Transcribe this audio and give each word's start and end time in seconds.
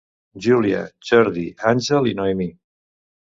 Júlia, 0.45 0.79
Jordi, 1.09 1.45
Àngel 1.73 2.09
i 2.13 2.17
Noemí. 2.21 2.49